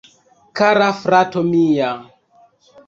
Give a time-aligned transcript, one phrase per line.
[0.61, 1.95] Kara frato mia..